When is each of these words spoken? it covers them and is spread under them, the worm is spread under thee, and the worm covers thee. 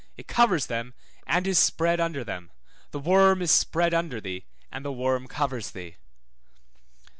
it 0.17 0.27
covers 0.27 0.65
them 0.65 0.95
and 1.27 1.45
is 1.45 1.59
spread 1.59 1.99
under 1.99 2.23
them, 2.23 2.49
the 2.89 2.97
worm 2.97 3.39
is 3.39 3.51
spread 3.51 3.93
under 3.93 4.19
thee, 4.19 4.47
and 4.71 4.83
the 4.83 4.91
worm 4.91 5.27
covers 5.27 5.69
thee. 5.69 5.95